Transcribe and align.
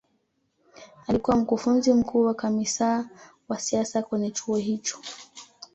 alikuwa 1.07 1.37
mkufunzi 1.37 1.93
mkuu 1.93 2.25
na 2.27 2.33
kamisaa 2.33 3.05
wa 3.49 3.59
siasa 3.59 4.03
kwenye 4.03 4.31
chuo 4.31 4.55
hicho 4.57 4.97